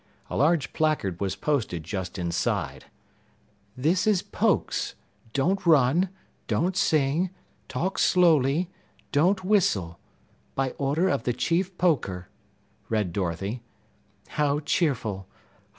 [0.31, 2.85] A large placard was posted just inside:
[3.77, 4.95] THIS IS POKES!
[5.31, 6.09] DON'T RUN!
[6.47, 7.29] DON'T SING!
[7.67, 8.71] TALK SLOWLY!
[9.11, 9.99] DON'T WHISTLE!
[10.79, 12.29] Order of the Chief Poker.
[12.89, 13.61] read Dorothy.
[14.29, 15.27] "How cheerful!